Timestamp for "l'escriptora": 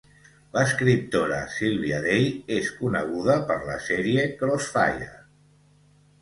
0.53-1.35